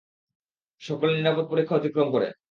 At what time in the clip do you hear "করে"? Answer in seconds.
2.11-2.27